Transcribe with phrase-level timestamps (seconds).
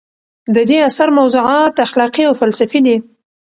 [0.55, 2.97] د دې اثر موضوعات اخلاقي او فلسفي دي.